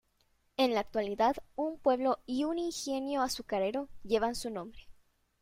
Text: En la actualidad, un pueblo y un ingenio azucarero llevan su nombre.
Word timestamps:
En 0.57 0.73
la 0.73 0.79
actualidad, 0.79 1.35
un 1.55 1.77
pueblo 1.77 2.23
y 2.25 2.43
un 2.45 2.57
ingenio 2.57 3.21
azucarero 3.21 3.87
llevan 4.03 4.33
su 4.33 4.49
nombre. 4.49 4.89